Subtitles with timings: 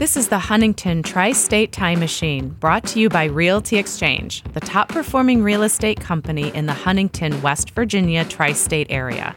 [0.00, 4.60] This is the Huntington Tri State Time Machine, brought to you by Realty Exchange, the
[4.60, 9.36] top performing real estate company in the Huntington, West Virginia tri state area.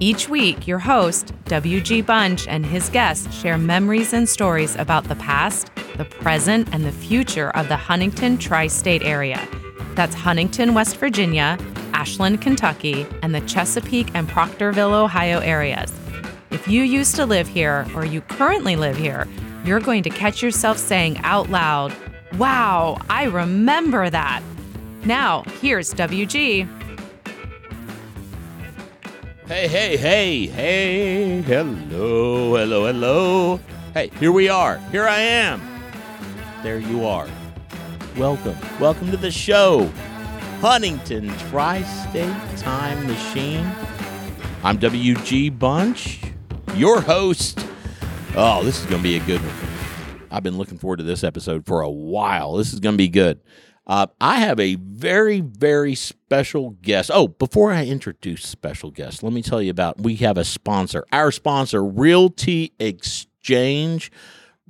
[0.00, 2.02] Each week, your host, W.G.
[2.02, 6.92] Bunch, and his guests share memories and stories about the past, the present, and the
[6.92, 9.40] future of the Huntington tri state area.
[9.94, 11.56] That's Huntington, West Virginia,
[11.94, 15.90] Ashland, Kentucky, and the Chesapeake and Proctorville, Ohio areas.
[16.50, 19.26] If you used to live here or you currently live here,
[19.64, 21.94] you're going to catch yourself saying out loud,
[22.38, 24.42] Wow, I remember that.
[25.04, 26.66] Now, here's WG.
[29.46, 33.60] Hey, hey, hey, hey, hello, hello, hello.
[33.92, 34.78] Hey, here we are.
[34.90, 35.60] Here I am.
[36.62, 37.28] There you are.
[38.16, 38.56] Welcome.
[38.80, 39.90] Welcome to the show.
[40.60, 43.70] Huntington Tri State Time Machine.
[44.64, 46.20] I'm WG Bunch,
[46.76, 47.58] your host.
[48.34, 50.18] Oh, this is going to be a good one.
[50.30, 52.54] I've been looking forward to this episode for a while.
[52.54, 53.42] This is going to be good.
[53.86, 57.10] Uh, I have a very, very special guest.
[57.12, 61.04] Oh, before I introduce special guest, let me tell you about we have a sponsor.
[61.12, 64.10] Our sponsor, Realty Exchange.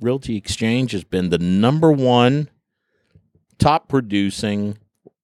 [0.01, 2.49] Realty Exchange has been the number one
[3.59, 4.77] top producing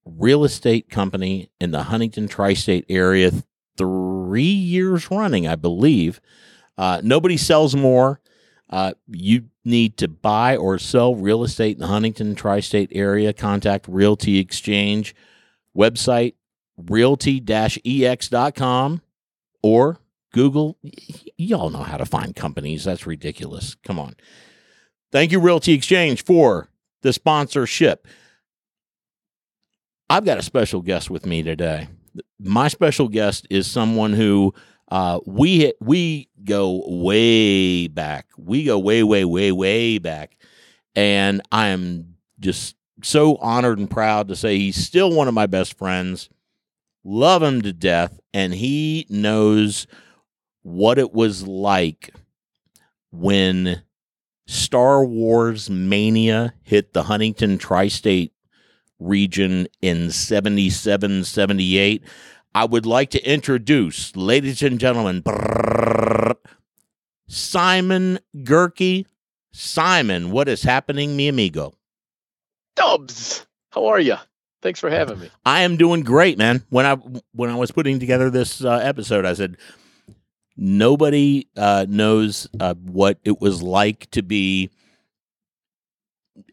[0.06, 3.32] real estate company in the Huntington tri state area
[3.76, 6.22] three years running, I believe.
[6.78, 8.18] Uh, nobody sells more.
[8.70, 13.32] Uh, you need to buy or sell real estate in the Huntington tri state area,
[13.32, 15.14] contact Realty Exchange.
[15.76, 16.34] Website
[16.88, 17.42] realty
[18.06, 19.02] ex.com
[19.62, 19.98] or
[20.32, 20.78] Google.
[21.36, 22.84] Y'all know how to find companies.
[22.84, 23.76] That's ridiculous.
[23.84, 24.14] Come on.
[25.12, 26.68] Thank you, Realty Exchange, for
[27.02, 28.06] the sponsorship.
[30.08, 31.88] I've got a special guest with me today.
[32.38, 34.54] My special guest is someone who
[34.90, 38.26] uh, we we go way back.
[38.36, 40.36] We go way, way, way, way back,
[40.94, 45.46] and I am just so honored and proud to say he's still one of my
[45.46, 46.28] best friends.
[47.04, 49.86] Love him to death, and he knows
[50.62, 52.10] what it was like
[53.10, 53.82] when
[54.46, 58.32] Star Wars mania hit the Huntington tri state
[58.98, 62.04] region in 77, 78.
[62.54, 65.22] I would like to introduce, ladies and gentlemen,
[67.28, 69.06] Simon Gerke.
[69.52, 71.72] Simon, what is happening, mi amigo?
[72.76, 74.16] Dubs, how are you?
[74.62, 75.30] Thanks for having me.
[75.44, 76.64] I am doing great, man.
[76.70, 76.96] When I
[77.32, 79.56] when I was putting together this uh, episode, I said
[80.56, 84.70] nobody uh, knows uh, what it was like to be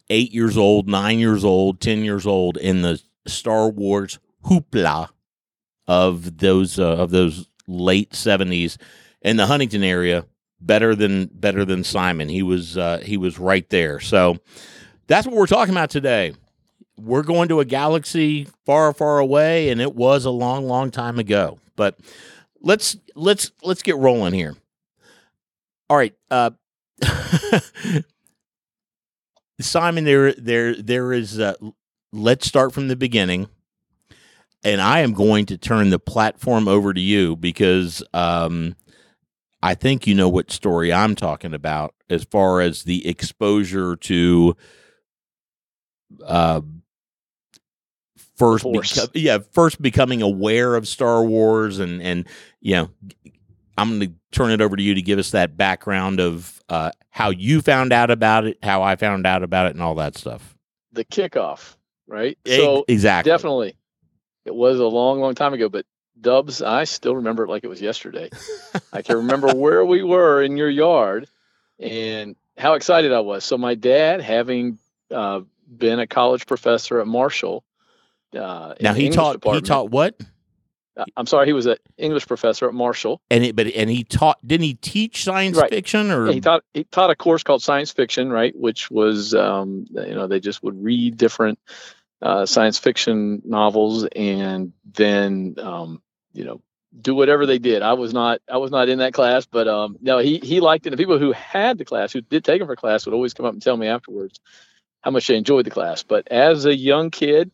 [0.09, 5.09] eight years old, nine years old, ten years old in the Star Wars hoopla
[5.87, 8.77] of those uh, of those late seventies
[9.21, 10.25] in the Huntington area
[10.59, 12.29] better than better than Simon.
[12.29, 13.99] He was uh, he was right there.
[13.99, 14.37] So
[15.07, 16.33] that's what we're talking about today.
[16.97, 21.19] We're going to a galaxy far far away, and it was a long long time
[21.19, 21.59] ago.
[21.75, 21.99] But
[22.61, 24.55] let's let's let's get rolling here.
[25.89, 26.13] All right.
[26.29, 26.51] Uh,
[29.59, 31.39] Simon, there, there, there is.
[31.39, 31.55] Uh,
[32.11, 33.47] let's start from the beginning,
[34.67, 38.75] and I am going to turn the platform over to you because um,
[39.63, 44.57] I think you know what story I'm talking about as far as the exposure to
[46.25, 46.61] uh,
[48.35, 52.27] first, beco- yeah, first becoming aware of Star Wars, and and
[52.59, 52.89] you know,
[53.77, 56.91] I'm going to turn it over to you to give us that background of uh,
[57.09, 60.17] how you found out about it, how I found out about it, and all that
[60.17, 60.57] stuff.
[60.91, 62.37] The kickoff, right?
[62.45, 63.76] So exactly, definitely,
[64.47, 65.69] it was a long, long time ago.
[65.69, 65.85] But
[66.19, 68.29] Dubs, I still remember it like it was yesterday.
[68.93, 71.27] I can remember where we were in your yard
[71.79, 73.43] and how excited I was.
[73.43, 74.79] So my dad, having
[75.13, 77.63] uh, been a college professor at Marshall,
[78.33, 80.19] uh, now he taught he taught what?
[81.15, 83.21] I'm sorry, he was an English professor at Marshall.
[83.29, 85.69] And it, but and he taught didn't he teach science right.
[85.69, 88.55] fiction or yeah, he taught he taught a course called science fiction, right?
[88.55, 91.59] Which was um, you know they just would read different
[92.21, 96.01] uh, science fiction novels and then um,
[96.33, 96.61] you know
[96.99, 97.81] do whatever they did.
[97.81, 100.87] I was not I was not in that class, but um, no, he he liked
[100.87, 100.91] it.
[100.91, 103.45] The people who had the class, who did take him for class, would always come
[103.45, 104.39] up and tell me afterwards
[105.01, 106.03] how much they enjoyed the class.
[106.03, 107.51] But as a young kid,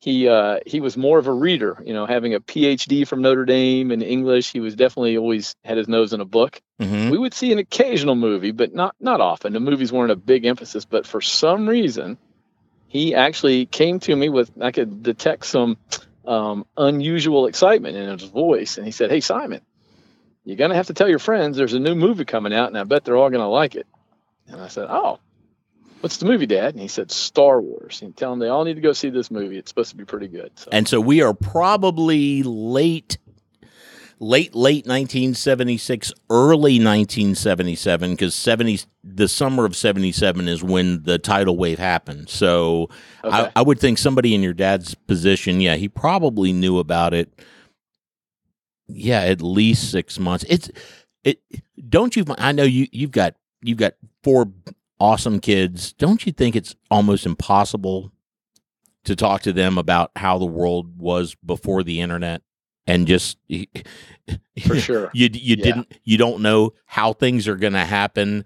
[0.00, 1.82] he uh, he was more of a reader.
[1.84, 5.78] You know, having a PhD from Notre Dame in English, he was definitely always had
[5.78, 6.60] his nose in a book.
[6.80, 7.10] Mm-hmm.
[7.10, 9.52] We would see an occasional movie, but not not often.
[9.52, 12.18] The movies weren't a big emphasis, but for some reason,
[12.96, 15.76] he actually came to me with I could detect some
[16.26, 19.60] um, unusual excitement in his voice, and he said, "Hey Simon,
[20.44, 22.84] you're gonna have to tell your friends there's a new movie coming out, and I
[22.84, 23.86] bet they're all gonna like it."
[24.48, 25.18] And I said, "Oh."
[26.00, 28.74] "What's the movie, Dad?" And he said, "Star Wars." And tell them they all need
[28.74, 29.58] to go see this movie.
[29.58, 30.52] It's supposed to be pretty good.
[30.56, 30.68] So.
[30.72, 33.18] And so we are probably late,
[34.18, 41.56] late, late 1976, early 1977, because 70, the summer of 77 is when the tidal
[41.56, 42.28] wave happened.
[42.28, 42.88] So
[43.24, 43.36] okay.
[43.36, 47.32] I, I would think somebody in your dad's position, yeah, he probably knew about it.
[48.88, 50.44] Yeah, at least six months.
[50.48, 50.70] It's
[51.24, 51.40] it.
[51.88, 52.24] Don't you?
[52.38, 52.86] I know you.
[52.92, 54.52] You've got you've got four
[55.00, 55.92] awesome kids.
[55.94, 58.12] Don't you think it's almost impossible
[59.02, 62.42] to talk to them about how the world was before the internet
[62.86, 63.38] and just
[64.66, 65.64] for sure you you Yeah.
[65.64, 68.44] didn't you don't know how things are going to happen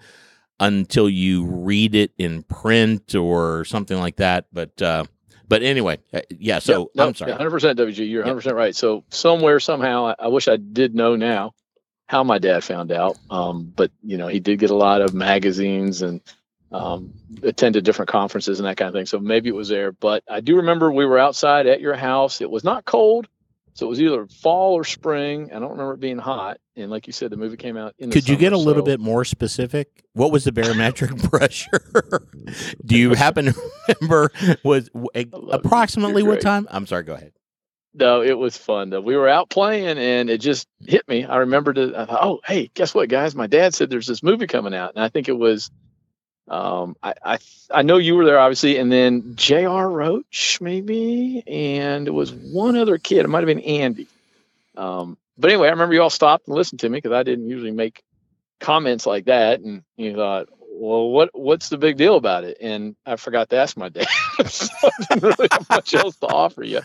[0.58, 5.04] until you read it in print or something like that but uh
[5.48, 8.08] but anyway uh, yeah so Yep, i'm sorry 100 percent WG.
[8.10, 8.74] You're 100 percent right.
[8.76, 11.54] So somewhere somehow, I, I wish I did know now
[12.06, 13.18] how my dad found out.
[13.30, 16.20] Um, but you know, he did get a lot of magazines and
[16.72, 19.06] um, attended different conferences and that kind of thing.
[19.06, 19.92] So maybe it was there.
[19.92, 22.40] But I do remember we were outside at your house.
[22.40, 23.26] It was not cold,
[23.74, 25.50] so it was either fall or spring.
[25.52, 26.58] I don't remember it being hot.
[26.76, 28.08] And like you said, the movie came out in.
[28.10, 31.16] The could you get a summer, little so- bit more specific what was the barometric
[31.30, 31.80] pressure
[32.84, 33.54] do you happen to
[34.00, 34.30] remember
[34.64, 35.48] was w- love you.
[35.52, 37.32] approximately what time i'm sorry go ahead
[37.94, 39.00] No, it was fun though.
[39.00, 41.24] We were out playing and it just hit me.
[41.24, 41.94] I remembered it.
[41.94, 43.34] I thought, oh, hey, guess what, guys?
[43.34, 45.70] My dad said there's this movie coming out, and I think it was,
[46.48, 47.38] um, I I,
[47.70, 49.88] I know you were there obviously, and then J.R.
[49.88, 53.24] Roach maybe, and it was one other kid.
[53.24, 54.06] It might have been Andy.
[54.76, 57.48] Um, but anyway, I remember you all stopped and listened to me because I didn't
[57.48, 58.02] usually make
[58.60, 60.48] comments like that, and you thought.
[60.72, 62.56] Well, what what's the big deal about it?
[62.60, 64.06] And I forgot to ask my dad,
[64.46, 66.80] so I didn't really have much else to offer you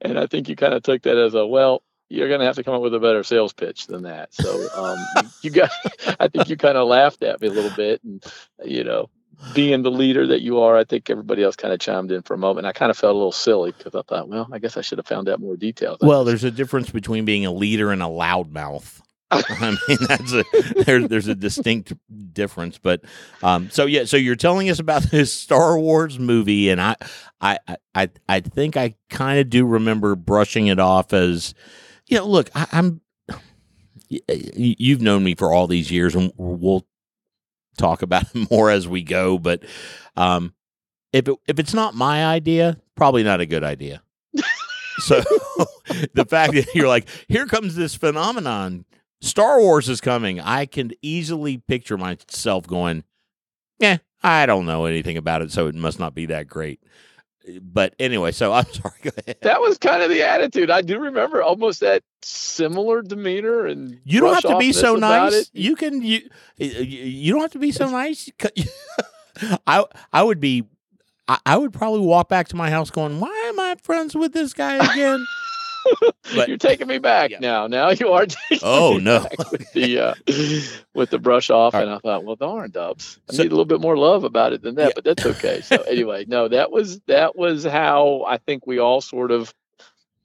[0.00, 1.82] and I think you kind of took that as a well.
[2.08, 4.32] You're going to have to come up with a better sales pitch than that.
[4.32, 5.70] So um, you got,
[6.20, 8.24] I think you kind of laughed at me a little bit, and
[8.64, 9.10] you know,
[9.54, 12.34] being the leader that you are, I think everybody else kind of chimed in for
[12.34, 12.66] a moment.
[12.66, 14.98] I kind of felt a little silly because I thought, well, I guess I should
[14.98, 15.98] have found out more details.
[16.00, 19.00] Well, there's a difference between being a leader and a loudmouth.
[19.30, 20.44] I mean, that's a
[20.84, 21.92] there, there's a distinct
[22.32, 22.78] difference.
[22.78, 23.02] But
[23.42, 26.94] um, so yeah, so you're telling us about this Star Wars movie, and I
[27.40, 31.54] I I I, I think I kind of do remember brushing it off as,
[32.08, 33.00] you know, look, I, I'm.
[34.08, 36.86] You've known me for all these years, and we'll
[37.76, 39.38] talk about it more as we go.
[39.38, 39.64] But
[40.16, 40.54] um,
[41.12, 44.02] if it, if it's not my idea, probably not a good idea.
[44.98, 45.20] So
[46.14, 48.84] the fact that you're like, here comes this phenomenon,
[49.20, 50.40] Star Wars is coming.
[50.40, 53.04] I can easily picture myself going,
[53.78, 56.80] yeah, I don't know anything about it, so it must not be that great.
[57.62, 58.94] But anyway, so I'm sorry.
[59.02, 59.36] Go ahead.
[59.42, 60.70] that was kind of the attitude.
[60.70, 65.32] I do remember almost that similar demeanor and You don't have to be so nice.
[65.32, 65.50] it.
[65.52, 68.28] You can you you don't have to be so nice.
[69.66, 70.64] I I would be
[71.28, 74.32] I, I would probably walk back to my house going, "Why am I friends with
[74.32, 75.24] this guy again?"
[76.34, 77.38] But- You're taking me back Yeah.
[77.40, 77.66] now.
[77.68, 78.26] Now you are.
[78.50, 79.20] Taking Oh, me no.
[79.20, 80.14] back with the uh,
[80.94, 83.54] with the brush off, All and I thought, well, darn, Dubs, I So- need a
[83.54, 84.92] little bit more love about it than that, Yeah.
[84.94, 85.60] but that's okay.
[85.60, 89.54] So anyway, no, that was that was how I think we all sort of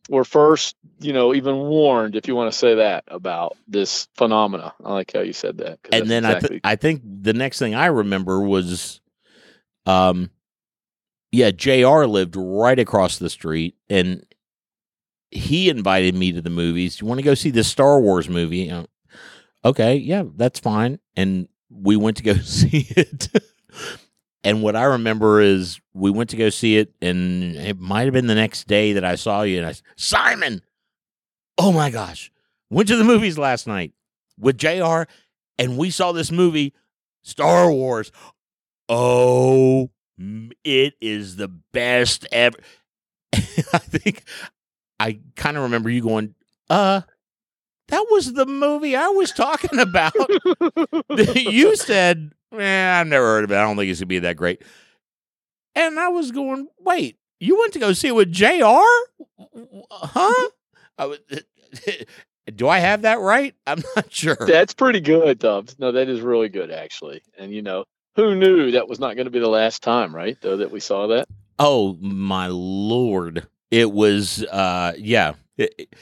[0.09, 4.73] were first, you know, even warned, if you want to say that, about this phenomena.
[4.83, 5.79] I like how you said that.
[5.93, 8.99] and then I, th- I think the next thing I remember was,
[9.85, 10.31] um,
[11.31, 12.05] yeah, Jr.
[12.05, 14.25] lived right across the street, and
[15.31, 17.01] he invited me to the movies.
[17.01, 18.71] You want to go see the Star Wars movie?
[19.63, 20.99] Okay, yeah, that's fine.
[21.15, 23.29] And we went to go see it.
[24.43, 28.13] and what I remember is we went to go see it, and it might have
[28.13, 30.61] been the next day that I saw you, and I said, Simon,
[31.57, 32.31] oh my gosh,
[32.69, 33.93] went to the movies last night
[34.37, 35.03] with Jr
[35.61, 36.73] and we saw this movie,
[37.21, 38.11] Star Wars.
[38.89, 39.91] Oh,
[40.63, 42.57] it is the best ever.
[43.33, 44.23] I think
[45.01, 46.35] I kind of remember you going,
[46.69, 47.01] uh,
[47.87, 50.13] that was the movie I was talking about.
[51.35, 53.57] you said, eh, I've never heard of it.
[53.57, 54.61] I don't think it's going to be that great.
[55.75, 58.83] And I was going, wait, you went to go see it with JR?
[59.91, 60.49] Huh?
[60.99, 61.19] I was,
[62.55, 63.55] do I have that right?
[63.65, 64.37] I'm not sure.
[64.39, 65.79] that's pretty good, Dubs.
[65.79, 67.23] No, that is really good, actually.
[67.39, 70.37] And you know, who knew that was not going to be the last time, right?
[70.41, 71.27] Though that we saw that.
[71.57, 73.47] Oh my lord!
[73.71, 75.33] It was, uh, yeah.
[75.57, 75.95] It- it-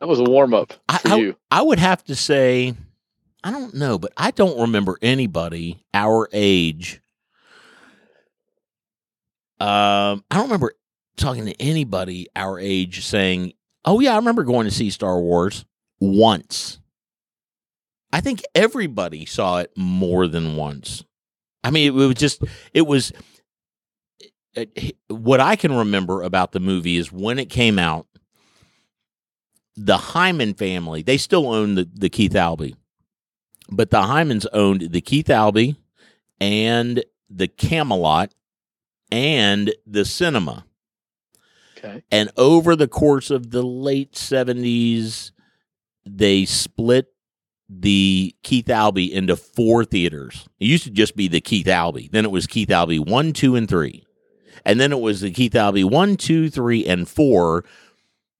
[0.00, 1.36] That was a warm up I- for you.
[1.50, 2.74] I would have to say,
[3.44, 7.00] I don't know, but I don't remember anybody our age.
[9.60, 10.74] Um, I don't remember
[11.16, 13.52] talking to anybody our age saying,
[13.84, 15.64] "Oh yeah, I remember going to see Star Wars
[16.00, 16.80] once."
[18.12, 21.04] I think everybody saw it more than once.
[21.62, 22.42] I mean, it was just
[22.72, 23.12] it was
[24.56, 24.64] Uh,
[25.08, 28.06] what I can remember about the movie is when it came out,
[29.76, 32.76] the Hyman family they still own the the Keith Albee,
[33.70, 35.76] but the Hymans owned the Keith Albee
[36.40, 38.34] and the Camelot
[39.10, 40.64] and the cinema.
[41.78, 42.02] Okay.
[42.10, 45.32] And over the course of the late 70s,
[46.06, 47.08] they split
[47.68, 50.48] the Keith Albee into four theaters.
[50.60, 52.08] It used to just be the Keith Albee.
[52.10, 54.03] Then it was Keith Albee 1, 2, and 3.
[54.64, 57.64] And then it was the Keith Albee 1, 2, 3, and 4.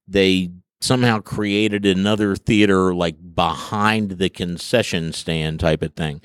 [0.08, 0.50] They
[0.80, 6.20] somehow created another theater like behind the concession stand type of thing.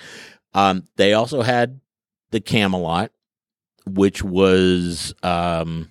[0.54, 1.80] Um, they also had
[2.32, 3.12] the Camelot,
[3.86, 5.90] which was um,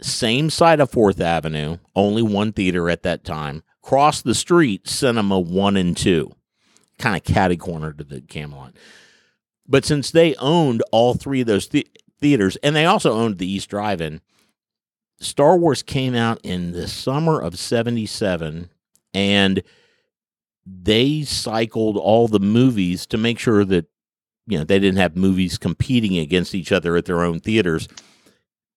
[0.00, 3.62] same side of Fourth Avenue, only one theater at that time.
[3.82, 6.32] Cross the street, Cinema One and Two,
[6.98, 8.74] kind of catty corner to the Camelot.
[9.66, 11.86] But since they owned all three of those the-
[12.24, 14.22] theaters, and they also owned the East Drive-In,
[15.20, 18.70] Star Wars came out in the summer of '77,
[19.12, 19.62] and
[20.64, 23.84] they cycled all the movies to make sure that
[24.46, 27.88] you know they didn't have movies competing against each other at their own theaters.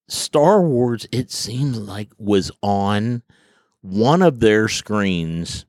[0.10, 3.24] Star Wars, it seemed like, was on
[3.80, 5.66] one of their screens.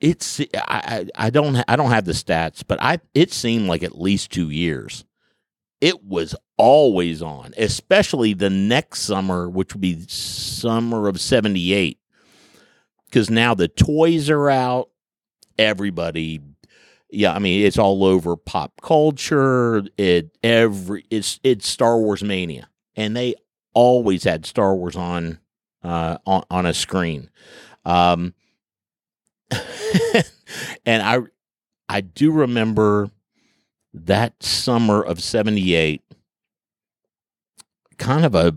[0.00, 4.00] It's I, I don't I don't have the stats, but I it seemed like at
[4.00, 5.04] least two years.
[5.82, 11.98] It was always on, especially the next summer, which would be summer of '78,
[13.04, 14.88] because now the toys are out.
[15.58, 16.40] Everybody
[17.12, 19.82] yeah, I mean it's all over pop culture.
[19.98, 23.34] It every it's it's Star Wars mania, and they
[23.74, 25.38] always had Star Wars on
[25.84, 27.30] uh, on on a screen.
[27.84, 28.32] Um,
[30.86, 31.18] and I
[31.86, 33.10] I do remember
[33.92, 36.02] that summer of '78,
[37.98, 38.54] kind of a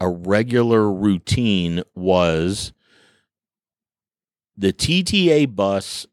[0.00, 2.72] a regular routine was
[4.56, 6.06] the TTA bus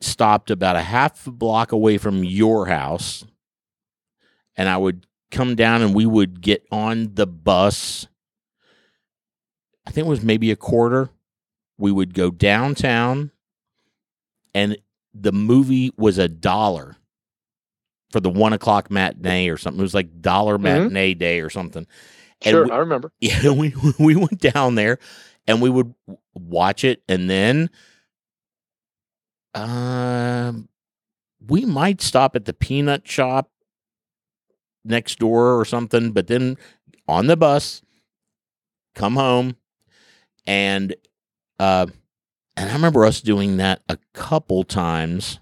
[0.00, 3.24] stopped about a half block away from your house
[4.56, 8.06] and I would come down and we would get on the bus.
[9.86, 11.10] I think it was maybe a quarter.
[11.78, 13.30] We would go downtown
[14.54, 14.76] and
[15.14, 16.96] the movie was a dollar
[18.12, 19.80] for the one o'clock matinee or something.
[19.80, 20.62] It was like dollar Mhm.
[20.62, 21.86] matinee day or something.
[22.44, 23.10] And Sure, we- I remember.
[23.20, 24.98] yeah, we we went down there
[25.46, 25.92] and we would
[26.34, 27.70] watch it, and then
[29.54, 30.68] um,
[31.46, 33.50] we might stop at the peanut shop
[34.84, 36.56] next door or something, but then
[37.08, 37.82] on the bus,
[38.94, 39.56] come home,
[40.46, 40.94] and
[41.58, 41.86] uh,
[42.56, 45.38] and I remember us doing that a couple times.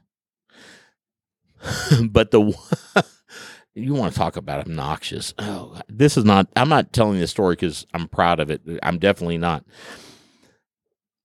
[2.11, 2.41] but the
[3.75, 5.35] you want to talk about obnoxious?
[5.39, 6.49] Oh, this is not.
[6.57, 8.63] I'm not telling this story because I'm proud of it.
[8.83, 9.65] I'm definitely not.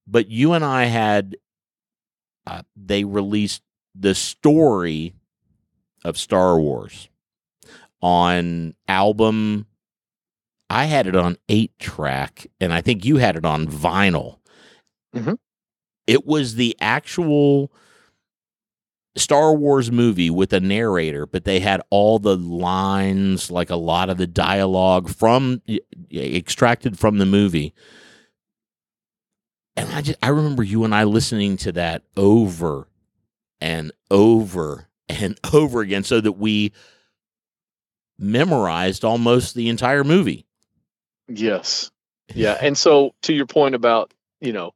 [0.08, 1.38] But you and I had.
[2.48, 3.64] Uh, they released
[3.96, 5.16] the story
[6.04, 7.10] of Star Wars
[8.02, 9.66] on album.
[10.70, 14.38] I had it on eight track, and I think you had it on vinyl.
[15.16, 15.38] Mhm.
[16.06, 17.72] It was the actual
[19.18, 24.10] Star Wars movie with a narrator, but they had all the lines, like a lot
[24.10, 25.62] of the dialogue from
[26.14, 27.74] extracted from the movie.
[29.78, 32.88] And I just I remember you and I listening to that over
[33.62, 36.74] and over and over again so that we
[38.18, 40.46] memorized almost the entire movie.
[41.28, 41.92] Yes.
[42.34, 42.58] Yeah.
[42.60, 44.74] And so to your point about, you know,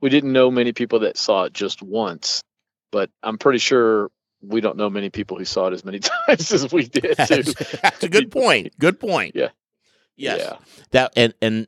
[0.00, 2.42] we didn't know many people that saw it just once,
[2.90, 6.52] but I'm pretty sure we don't know many people who saw it as many times
[6.52, 7.42] as we did too.
[7.42, 8.78] That's, that's a good point.
[8.78, 9.34] Good point.
[9.34, 9.48] Yeah.
[10.16, 10.38] Yes.
[10.40, 10.56] Yeah.
[10.90, 11.66] That and and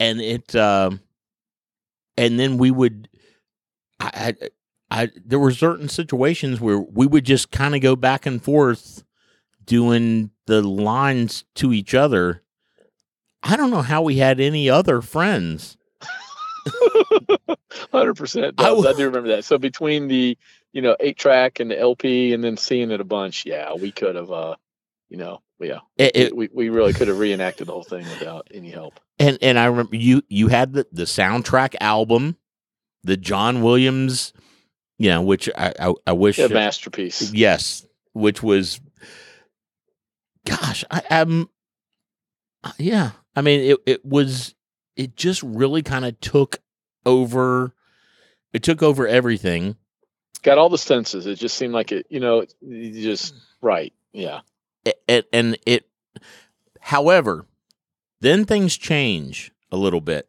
[0.00, 1.00] and it um
[2.16, 3.08] and then we would
[4.00, 4.34] I
[4.90, 8.42] I, I there were certain situations where we would just kind of go back and
[8.42, 9.04] forth
[9.64, 12.42] doing the lines to each other.
[13.42, 15.76] I don't know how we had any other friends.
[17.92, 18.54] Hundred percent.
[18.58, 19.44] I do remember that.
[19.44, 20.38] So between the,
[20.72, 23.92] you know, eight track and the LP and then seeing it a bunch, yeah, we
[23.92, 24.56] could have uh
[25.10, 25.78] you know, yeah.
[25.96, 29.00] It- it- we, we really could have reenacted the whole thing without any help.
[29.18, 32.36] and and I remember you you had the the soundtrack album,
[33.04, 34.32] the John Williams,
[34.98, 37.32] you know, which I I, I wish A masterpiece.
[37.32, 38.80] Yes, which was,
[40.46, 41.48] gosh, I am,
[42.78, 43.10] yeah.
[43.36, 44.54] I mean, it it was,
[44.96, 46.58] it just really kind of took
[47.08, 47.72] over,
[48.52, 49.76] it took over everything,
[50.42, 51.26] got all the senses.
[51.26, 53.92] It just seemed like it, you know, you just right.
[54.12, 54.40] Yeah.
[54.84, 55.86] it, and it
[56.80, 57.46] however
[58.20, 60.28] then things change a little bit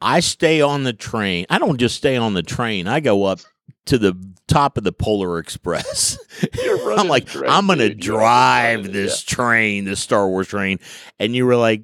[0.00, 3.40] i stay on the train i don't just stay on the train i go up
[3.86, 4.14] to the
[4.46, 6.18] top of the polar express
[6.96, 8.00] i'm like train, i'm gonna dude.
[8.00, 10.78] Drive it, this train this star wars train
[11.18, 11.82] and you were like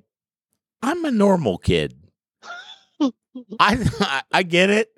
[0.82, 1.94] i'm a normal kid
[3.60, 4.90] I, I get it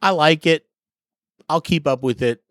[0.00, 0.66] i like it
[1.48, 2.44] i'll keep up with it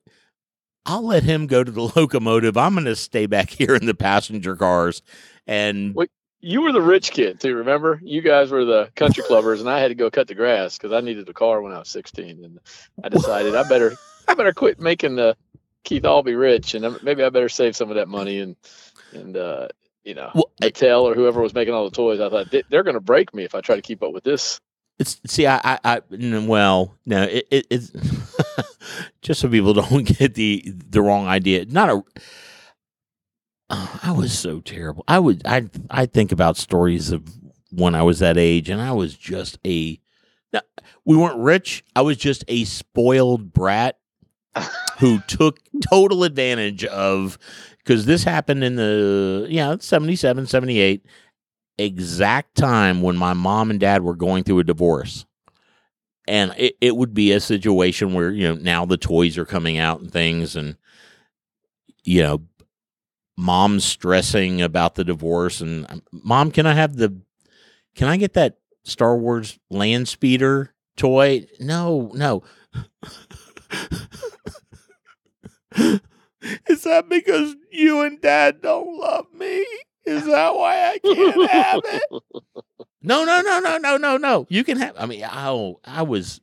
[0.86, 2.58] I'll let him go to the locomotive.
[2.58, 5.02] I'm going to stay back here in the passenger cars.
[5.48, 5.96] And.
[6.46, 7.56] You were the rich kid too.
[7.56, 10.78] Remember, you guys were the country clubbers, and I had to go cut the grass
[10.78, 12.60] because I needed a car when I was 16, and
[13.02, 13.94] I decided I better,
[14.28, 15.38] I better quit making the
[15.86, 18.58] Keith Albee rich, and maybe I better save some of that money and,
[19.13, 19.70] and uh,
[20.04, 22.20] you know, well, Mattel or whoever was making all the toys.
[22.20, 24.60] I thought they're going to break me if I try to keep up with this.
[25.03, 27.91] It's see, I, well, no, it, it, it's
[29.22, 31.65] just so people don't get the the wrong idea.
[31.65, 32.03] Not a.
[33.69, 35.03] Oh, I was so terrible.
[35.07, 37.24] I would, I, I think about stories of
[37.72, 40.00] when I was that age, and I was just a.
[40.53, 40.62] no,
[41.05, 41.83] We weren't rich.
[41.95, 44.00] I was just a spoiled brat
[45.00, 47.38] who took total advantage of
[47.79, 51.05] because this happened in the yeah 77 78
[51.77, 55.25] exact time when my mom and dad were going through a divorce.
[56.27, 59.77] And it, it would be a situation where you know now the toys are coming
[59.77, 60.77] out and things and
[62.06, 62.44] you know
[63.36, 67.20] mom's stressing about the divorce and um, mom can i have the
[67.96, 71.48] can i get that star wars land speeder toy?
[71.60, 72.44] No no.
[76.68, 79.65] Is that because you and dad don't love me
[80.05, 82.03] is that why i can't have it
[83.03, 84.48] no, no, no, no, no, no, no.
[84.50, 84.95] You can have.
[84.98, 86.41] I mean, oh, I was,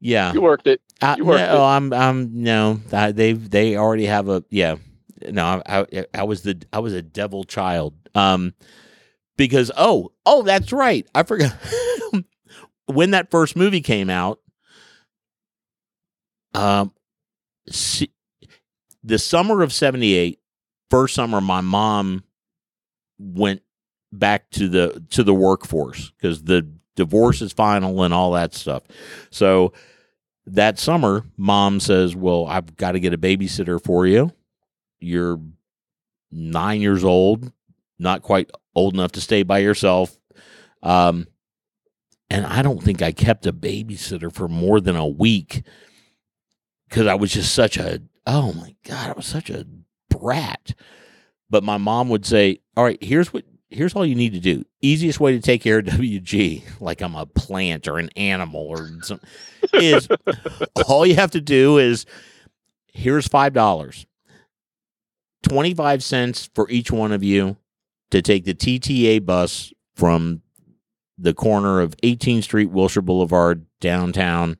[0.00, 0.32] yeah.
[0.32, 0.80] You worked it.
[1.00, 1.66] I, worked no, it.
[1.66, 2.80] I'm, I'm no.
[2.92, 4.76] I, they, they already have a yeah.
[5.28, 7.94] No, I, I, I was the, I was a devil child.
[8.14, 8.54] Um,
[9.36, 11.06] because oh, oh, that's right.
[11.14, 11.54] I forgot
[12.86, 14.40] when that first movie came out.
[16.54, 16.92] Um,
[17.68, 18.10] see,
[19.04, 20.38] the summer of '78,
[20.88, 22.24] first summer, my mom
[23.18, 23.62] went
[24.12, 28.82] back to the to the workforce because the divorce is final and all that stuff.
[29.30, 29.72] So
[30.46, 34.32] that summer, mom says, "Well, I've got to get a babysitter for you.
[35.00, 35.40] You're
[36.30, 37.52] nine years old,
[37.98, 40.16] not quite old enough to stay by yourself."
[40.82, 41.26] Um,
[42.30, 45.62] and I don't think I kept a babysitter for more than a week
[46.88, 49.66] because I was just such a oh my god, I was such a
[50.10, 50.74] brat.
[51.48, 54.64] But my mom would say, "All right, here's what here's all you need to do.
[54.80, 58.88] Easiest way to take care of WG, like I'm a plant or an animal or
[59.02, 59.28] something,
[59.74, 60.08] is
[60.86, 62.06] all you have to do is
[62.86, 64.06] here's five dollars,
[65.42, 67.56] twenty five cents for each one of you
[68.10, 70.42] to take the TTA bus from
[71.18, 74.58] the corner of 18th Street, Wilshire Boulevard, downtown.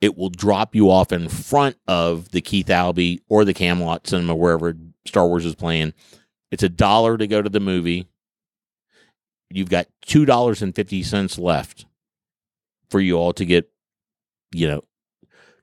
[0.00, 4.34] It will drop you off in front of the Keith Albee or the Camelot Cinema,
[4.34, 5.94] wherever Star Wars is playing.
[6.50, 8.08] It's a dollar to go to the movie.
[9.50, 11.86] You've got two dollars and fifty cents left
[12.90, 13.70] for you all to get,
[14.52, 14.84] you know,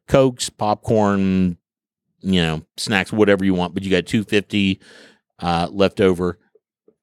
[0.07, 1.57] cokes, popcorn,
[2.21, 3.73] you know, snacks, whatever you want.
[3.73, 4.79] But you got two fifty
[5.39, 6.39] uh, left over,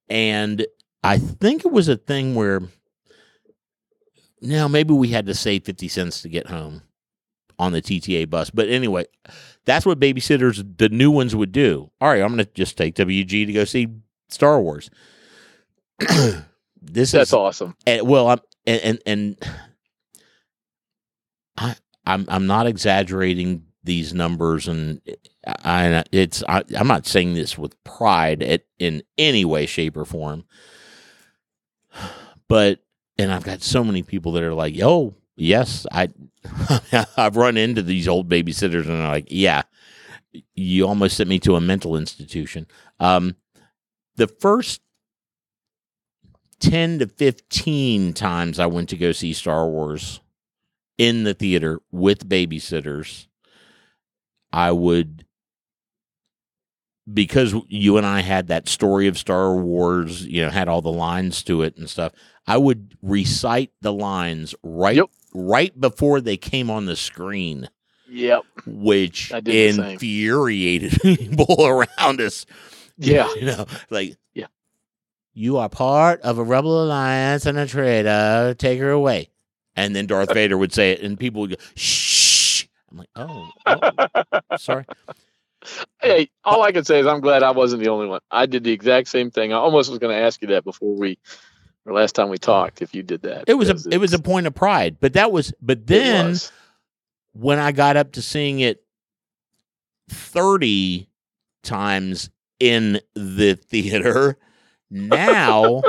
[0.08, 0.66] and
[1.02, 2.62] I think it was a thing where
[4.40, 6.82] now maybe we had to save fifty cents to get home
[7.60, 8.48] on the TTA bus.
[8.48, 9.04] But anyway,
[9.66, 11.90] that's what babysitters, the new ones, would do.
[12.00, 13.88] All right, I'm going to just take WG to go see
[14.30, 14.90] Star Wars.
[15.98, 17.76] this That's is awesome.
[17.86, 19.38] and, well, I'm and and, and
[21.58, 25.02] I I'm I'm not exaggerating these numbers, and
[25.46, 30.04] I it's I, I'm not saying this with pride at, in any way, shape, or
[30.04, 30.44] form.
[32.48, 32.80] But
[33.16, 36.08] and I've got so many people that are like, "Yo, yes, I
[37.16, 39.62] I've run into these old babysitters, and they're like, yeah,
[40.54, 42.66] you almost sent me to a mental institution."
[43.00, 43.36] Um,
[44.16, 44.82] the first
[46.60, 50.20] 10 to 15 times I went to go see Star Wars
[50.98, 53.26] in the theater with babysitters,
[54.52, 55.24] I would,
[57.12, 60.92] because you and I had that story of Star Wars, you know, had all the
[60.92, 62.12] lines to it and stuff,
[62.46, 64.96] I would recite the lines right.
[64.96, 65.10] Yep.
[65.34, 67.68] Right before they came on the screen,
[68.08, 68.42] Yep.
[68.66, 69.90] which I did the same.
[69.92, 72.46] infuriated people around us.
[72.98, 73.28] Yeah.
[73.36, 74.46] You know, like, Yeah.
[75.32, 78.54] you are part of a rebel alliance and a traitor.
[78.58, 79.30] Take her away.
[79.76, 82.64] And then Darth uh, Vader would say it, and people would go, shh.
[82.90, 84.84] I'm like, oh, oh sorry.
[86.02, 88.20] Hey, all I can say is I'm glad I wasn't the only one.
[88.30, 89.52] I did the exact same thing.
[89.52, 91.18] I almost was going to ask you that before we,
[91.86, 93.44] or last time we talked, if you did that.
[93.46, 96.52] It was a it was a point of pride, but that was but then was.
[97.32, 98.82] when I got up to seeing it
[100.08, 101.08] 30
[101.62, 104.36] times in the theater,
[104.90, 105.82] now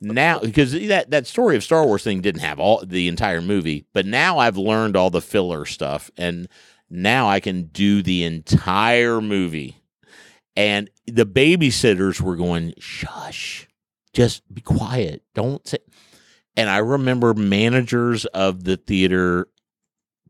[0.00, 3.86] now because that that story of Star Wars thing didn't have all the entire movie,
[3.92, 6.48] but now I've learned all the filler stuff and
[6.90, 9.76] now I can do the entire movie.
[10.56, 13.66] And the babysitters were going, "Shush.
[14.14, 15.22] Just be quiet.
[15.34, 15.78] Don't say."
[16.56, 19.48] And I remember managers of the theater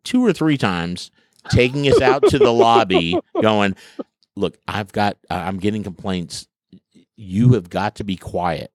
[0.04, 1.10] two or three times
[1.50, 3.76] taking us out to the lobby going,
[4.36, 6.48] "Look, I've got I'm getting complaints.
[7.16, 8.72] You have got to be quiet."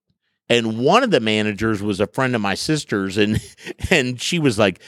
[0.49, 3.39] And one of the managers was a friend of my sister's and
[3.89, 4.81] and she was like,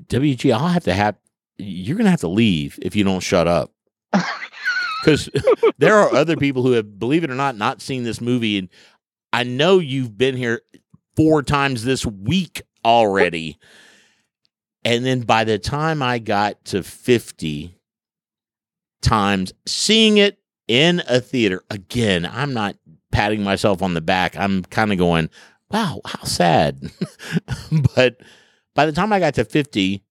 [0.00, 1.16] "WG, I'll have to have
[1.58, 3.72] you're going to have to leave if you don't shut up."
[5.04, 5.28] Cuz
[5.78, 8.68] there are other people who have believe it or not not seen this movie and
[9.32, 10.62] I know you've been here
[11.16, 13.58] four times this week already.
[14.84, 17.76] And then by the time I got to 50
[19.02, 22.76] times seeing it in a theater, again, I'm not
[23.12, 24.36] patting myself on the back.
[24.36, 25.28] I'm kind of going,
[25.70, 26.80] wow, how sad.
[27.94, 28.16] but
[28.74, 30.02] by the time I got to 50,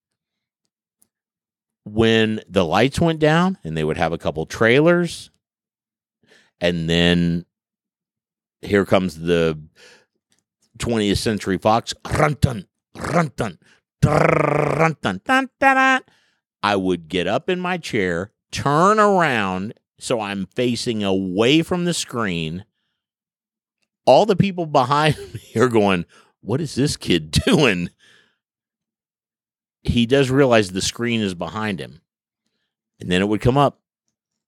[1.93, 5.31] when the lights went down and they would have a couple trailers,
[6.61, 7.45] and then
[8.61, 9.59] here comes the
[10.77, 11.93] 20th Century Fox.
[12.03, 13.57] Runtun, runtun,
[14.01, 16.01] dun.
[16.61, 21.93] I would get up in my chair, turn around so I'm facing away from the
[21.93, 22.65] screen.
[24.05, 26.05] All the people behind me are going,
[26.41, 27.89] What is this kid doing?
[29.83, 32.01] He does realize the screen is behind him.
[32.99, 33.79] And then it would come up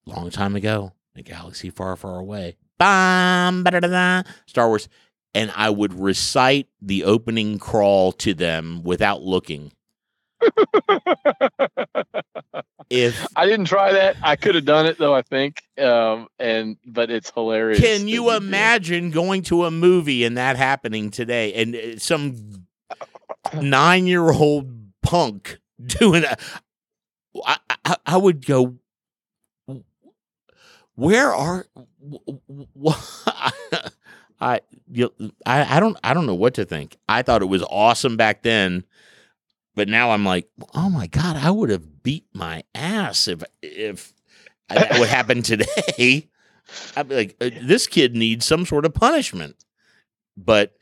[0.06, 2.58] long time ago, a galaxy far, far away.
[2.78, 3.63] Bam,
[4.46, 4.89] Star Wars.
[5.34, 9.72] And I would recite the opening crawl to them without looking.
[12.91, 14.17] If I didn't try that.
[14.22, 15.15] I could have done it though.
[15.15, 17.80] I think, um, and but it's hilarious.
[17.80, 22.65] can you imagine going to a movie and that happening today and uh, some
[23.54, 26.24] nine year old punk doing
[27.46, 27.58] i
[28.06, 28.76] i would go
[30.96, 31.66] where are
[34.42, 34.60] I,
[35.46, 36.98] I I don't I don't know what to think.
[37.08, 38.84] I thought it was awesome back then,
[39.76, 44.14] but now I'm like, oh my god, I would have beat my ass if if
[44.70, 46.30] that would happen today.
[46.96, 49.56] I'd be like, uh, this kid needs some sort of punishment.
[50.36, 50.74] But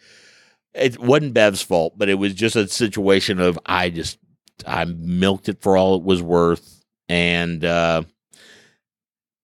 [0.74, 4.18] it wasn't Bev's fault, but it was just a situation of I just
[4.66, 8.04] I milked it for all it was worth, and uh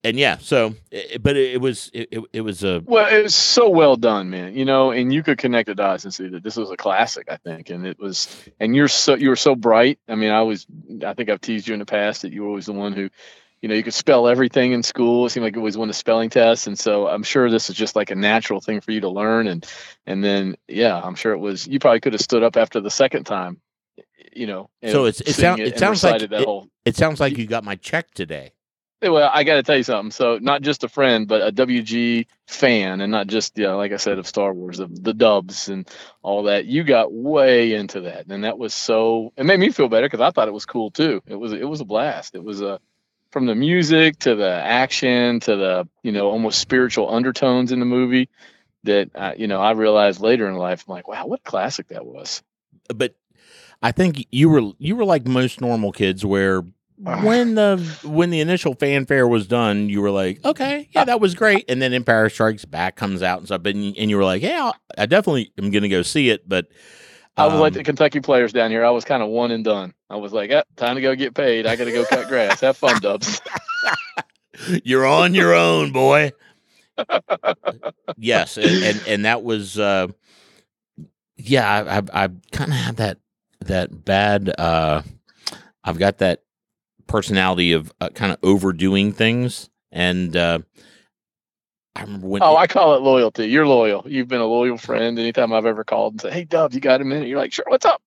[0.05, 3.33] and yeah, so it, but it, it was it, it, was a Well, it was
[3.33, 4.53] so well done, man.
[4.55, 7.27] You know, and you could connect the dots and see that this was a classic.
[7.27, 8.27] I think, and it was.
[8.59, 9.97] And you're so you were so bright.
[10.07, 10.67] I mean, I was.
[11.03, 13.09] I think I've teased you in the past that you were always the one who,
[13.65, 15.25] you know, you could spell everything in school.
[15.25, 17.75] It seemed like you always won the spelling test, and so I'm sure this is
[17.75, 19.47] just like a natural thing for you to learn.
[19.47, 19.65] And
[20.05, 21.65] and then yeah, I'm sure it was.
[21.65, 23.59] You probably could have stood up after the second time.
[24.35, 24.69] You know.
[24.87, 27.47] So it's- it sound- it and sounds like that it- whole it sounds like you
[27.47, 28.51] got my check today.
[29.01, 30.11] well, I got to tell you something.
[30.11, 33.97] So, not just a friend, but a WG fan, and not just, yeah, like I
[33.97, 35.89] said, of Star Wars, of the dubs and
[36.21, 36.65] all that.
[36.65, 39.33] You got way into that, and that was so.
[39.37, 41.23] It made me feel better because I thought it was cool too.
[41.25, 42.35] It was, it was a blast.
[42.35, 42.79] It was a,
[43.35, 47.85] from the music to the action to the, you know, almost spiritual undertones in the
[47.85, 48.29] movie.
[48.85, 51.89] That I, you know, I realized later in life, I'm like, wow, what a classic
[51.89, 52.41] that was.
[52.87, 53.13] But
[53.83, 56.63] I think you were you were like most normal kids where
[57.05, 57.25] ah.
[57.25, 61.35] when the when the initial fanfare was done, you were like, okay, yeah, that was
[61.35, 61.65] great.
[61.67, 64.71] And then Empire Strikes Back comes out and stuff, and, and you were like, yeah,
[64.97, 66.47] I definitely am going to go see it.
[66.47, 66.67] But
[67.37, 68.85] I was like um, the Kentucky players down here.
[68.85, 69.93] I was kind of one and done.
[70.09, 71.65] I was like, eh, time to go get paid.
[71.65, 72.61] I got to go cut grass.
[72.61, 73.41] Have fun, Dubs.
[74.83, 76.31] you're on your own, boy.
[78.17, 80.07] yes, and, and and that was, uh,
[81.35, 83.17] yeah, I I, I kind of have that
[83.61, 84.53] that bad.
[84.57, 85.01] Uh,
[85.83, 86.41] I've got that
[87.07, 90.59] personality of uh, kind of overdoing things, and uh,
[91.95, 92.43] I remember when.
[92.43, 93.47] Oh, I call it loyalty.
[93.47, 94.03] You're loyal.
[94.05, 95.17] You've been a loyal friend.
[95.17, 97.65] Anytime I've ever called and said, "Hey, Dub, you got a minute?" You're like, "Sure,
[97.67, 98.01] what's up?"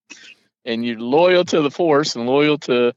[0.64, 2.92] And you're loyal to the force and loyal to,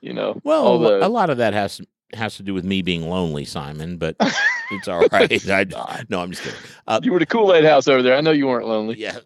[0.00, 1.06] you know, well, all the.
[1.06, 1.80] a lot of that has
[2.14, 3.98] has to do with me being lonely, Simon.
[3.98, 4.16] But
[4.70, 5.48] it's all right.
[5.50, 6.58] I, no, I'm just kidding.
[6.86, 8.16] Uh, you were the Kool Aid house over there.
[8.16, 8.96] I know you weren't lonely.
[8.98, 9.18] Yeah.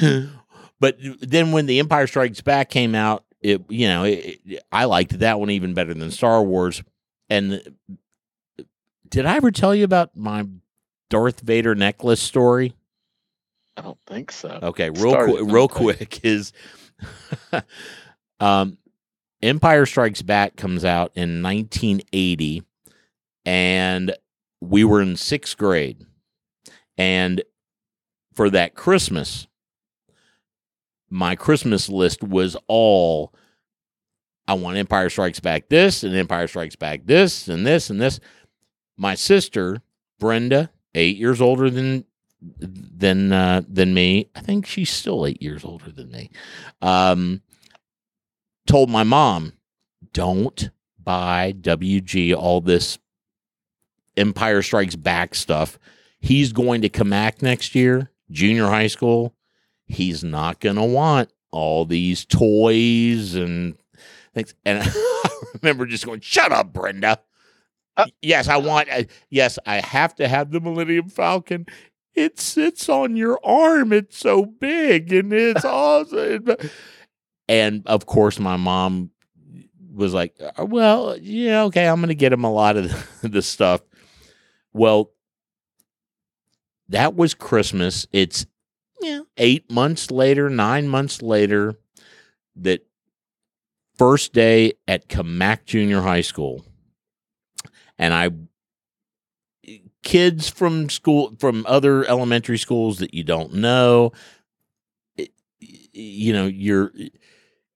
[0.80, 4.84] but then when The Empire Strikes Back came out, it you know it, it- I
[4.84, 6.82] liked that one even better than Star Wars.
[7.30, 7.62] And
[9.08, 10.46] did I ever tell you about my
[11.10, 12.74] Darth Vader necklace story?
[13.76, 14.58] I don't think so.
[14.62, 16.52] Okay, real quick, real quick is
[18.40, 18.78] um
[19.42, 22.62] Empire Strikes Back comes out in 1980
[23.44, 24.16] and
[24.62, 25.98] we were in 6th grade.
[26.96, 27.42] And
[28.34, 29.46] for that Christmas
[31.10, 33.32] my Christmas list was all
[34.48, 38.20] I want Empire Strikes Back this and Empire Strikes Back this and this and this.
[38.96, 39.82] My sister,
[40.18, 42.04] Brenda, 8 years older than
[42.58, 44.28] than uh, than me.
[44.34, 46.30] I think she's still eight years older than me.
[46.82, 47.42] Um,
[48.66, 49.54] told my mom,
[50.12, 50.70] "Don't
[51.02, 52.98] buy WG all this
[54.16, 55.78] Empire Strikes Back stuff.
[56.20, 59.34] He's going to Cammack next year, junior high school.
[59.86, 63.76] He's not going to want all these toys and
[64.34, 65.28] things." And I
[65.62, 67.20] remember just going, "Shut up, Brenda."
[67.96, 68.88] Uh, yes, I want.
[68.90, 71.66] Uh, yes, I have to have the Millennium Falcon
[72.14, 73.92] it sits on your arm.
[73.92, 76.46] It's so big and it's awesome.
[77.48, 79.10] And of course, my mom
[79.92, 83.42] was like, "Uh, "Well, yeah, okay, I'm going to get him a lot of the
[83.42, 83.82] stuff."
[84.72, 85.10] Well,
[86.88, 88.06] that was Christmas.
[88.12, 88.46] It's
[89.02, 91.74] yeah, eight months later, nine months later,
[92.56, 92.86] that
[93.98, 96.64] first day at Cammack Junior High School,
[97.98, 98.30] and I
[100.02, 104.12] kids from school from other elementary schools that you don't know
[105.56, 106.92] you know you're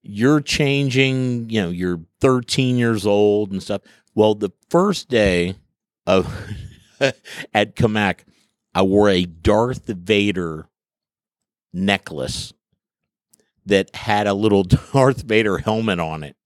[0.03, 3.83] you're changing you know you're 13 years old and stuff.
[4.15, 5.55] Well the first day
[6.07, 6.27] of
[7.01, 8.21] at Cammack
[8.75, 10.69] I wore a Darth Vader
[11.73, 12.53] necklace
[13.67, 16.37] that had a little Darth Vader helmet on it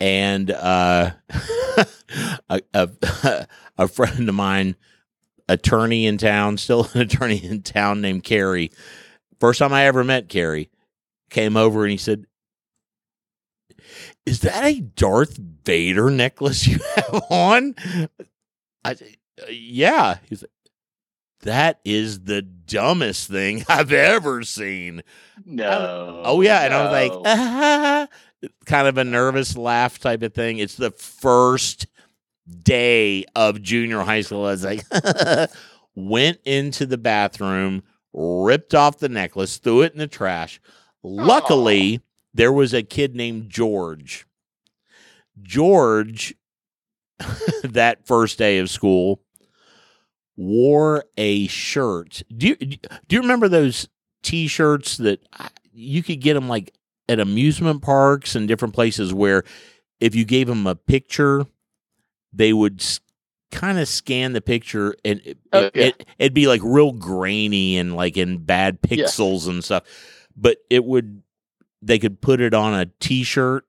[0.00, 1.10] and uh
[2.48, 3.46] a, a,
[3.78, 4.76] a friend of mine,
[5.48, 8.70] attorney in town, still an attorney in town named Carrie.
[9.40, 10.70] First time I ever met Carrie,
[11.30, 12.26] came over and he said,
[14.26, 17.74] Is that a Darth Vader necklace you have on?
[18.84, 19.16] I said,
[19.48, 20.18] Yeah.
[20.28, 20.50] He's like,
[21.42, 25.02] That is the dumbest thing I've ever seen.
[25.44, 26.22] No.
[26.24, 26.62] Oh, yeah.
[26.64, 28.08] And I was like, ah,
[28.66, 30.58] kind of a nervous laugh type of thing.
[30.58, 31.86] It's the first
[32.62, 34.44] day of junior high school.
[34.44, 34.84] I was like,
[35.94, 40.60] went into the bathroom, ripped off the necklace, threw it in the trash.
[41.02, 42.00] Luckily,
[42.34, 44.26] there was a kid named George.
[45.40, 46.34] George,
[47.62, 49.20] that first day of school,
[50.38, 52.22] wore a shirt.
[52.34, 52.78] Do you do
[53.10, 53.88] you remember those
[54.22, 55.20] T-shirts that
[55.72, 56.72] you could get them like
[57.08, 59.42] at amusement parks and different places where
[60.00, 61.44] if you gave them a picture,
[62.32, 62.84] they would
[63.50, 66.28] kind of scan the picture and it, oh, yeah.
[66.28, 69.04] be like real grainy and like in bad Yeah.
[69.04, 69.82] pixels and stuff.
[70.36, 71.22] But it would
[71.82, 73.64] they could put it on a T-shirt.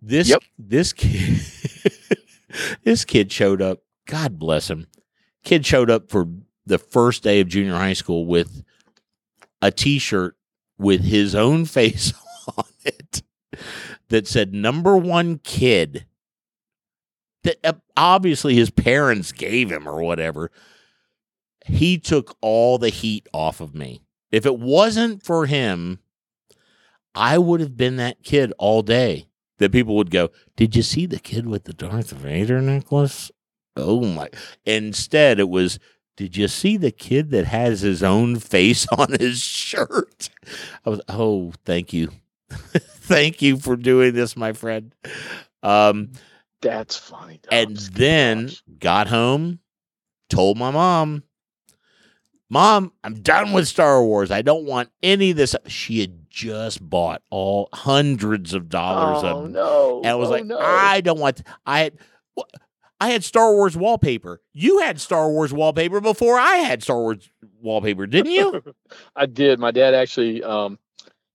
[0.00, 0.42] This Yep.
[0.58, 1.40] this kid
[2.84, 3.80] this kid showed up.
[4.06, 4.86] God bless him.
[5.42, 6.28] Kid showed up for
[6.66, 8.62] the first day of junior high school with
[9.60, 10.36] a T-shirt
[10.78, 12.12] with his own face
[12.56, 13.22] on it
[14.08, 16.06] that said "Number One Kid."
[17.44, 20.52] That uh, obviously his parents gave him or whatever.
[21.66, 24.02] He took all the heat off of me.
[24.30, 25.98] If it wasn't for him,
[27.16, 29.26] I would have been that kid all day.
[29.58, 33.30] That people would go, "Did you see the kid with the Darth Vader necklace?"
[33.76, 34.28] Oh my!
[34.64, 35.78] Instead, it was,
[36.16, 40.30] "Did you see the kid that has his own face on his shirt?"
[40.84, 42.10] I was, "Oh, thank you,
[42.50, 44.94] thank you for doing this, my friend."
[45.62, 46.12] Um,
[46.60, 47.40] That's funny.
[47.50, 48.62] and then Gosh.
[48.78, 49.60] got home,
[50.28, 51.22] told my mom,
[52.50, 54.30] Mom, I'm done with Star Wars.
[54.30, 55.56] I don't want any of this.
[55.68, 59.98] She had just bought all hundreds of dollars oh of no!
[59.98, 60.58] and I was Oh, like, no.
[60.58, 61.42] I don't want.
[61.64, 61.94] I had,
[63.02, 64.40] I had Star Wars wallpaper.
[64.52, 67.28] You had Star Wars wallpaper before I had Star Wars
[67.60, 68.62] wallpaper, didn't you?
[69.16, 69.58] I did.
[69.58, 70.78] My dad actually, um,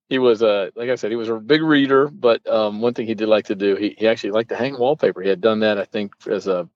[0.07, 2.07] he was a like I said, he was a big reader.
[2.07, 4.77] But um, one thing he did like to do, he, he actually liked to hang
[4.79, 5.21] wallpaper.
[5.21, 6.69] He had done that, I think, as a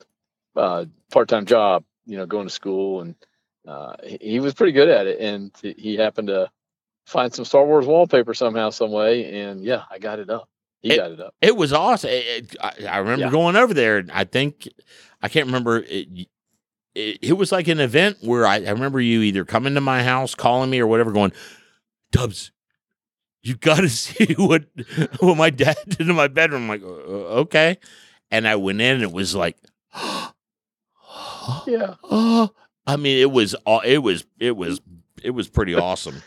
[0.58, 1.86] uh, part-time job.
[2.06, 3.15] You know, going to school, and
[3.65, 5.19] uh, he, he was pretty good at it.
[5.21, 6.49] And he- he happened to
[7.06, 10.49] find some Star Wars wallpaper somehow, some way, and yeah, I got it up.
[10.82, 11.36] He It- got it up.
[11.41, 12.10] it was awesome.
[12.10, 13.32] It- it- I, I remember Yeah.
[13.32, 13.98] going over there.
[14.00, 14.67] and I think
[15.22, 15.78] I can't remember.
[15.88, 16.28] It,
[17.22, 20.36] it, was like an event where I, I remember you either coming to my house,
[20.36, 21.32] calling me, or whatever, going,
[22.12, 22.52] Dubs,
[23.44, 24.65] you got to see what
[25.20, 26.63] what my dad did in my bedroom.
[26.63, 27.78] I'm like, uh, okay,
[28.30, 29.58] and I went in, and it was like,
[31.67, 31.96] Yeah.
[32.88, 34.82] I mean, it was it was it was
[35.24, 36.22] it was pretty awesome.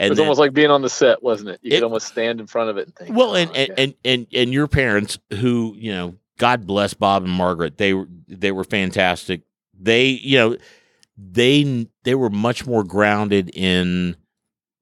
[0.00, 1.60] It And was then- almost like being on the set, wasn't it?
[1.62, 3.14] You It- could almost stand in front of it and think.
[3.16, 6.94] well, "Oh, and, and, okay." and and and your parents, who you know, God bless
[6.94, 9.42] Bob and Margaret, they were they were fantastic.
[9.78, 10.56] They, you know,
[11.18, 14.16] they they were much more grounded in.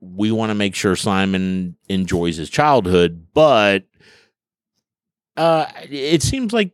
[0.01, 3.85] We want to make sure Simon enjoys his childhood, but
[5.37, 6.73] uh, it seems like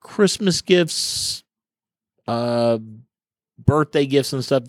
[0.00, 1.44] Christmas gifts,
[2.26, 2.78] uh,
[3.64, 4.64] birthday gifts and stuff.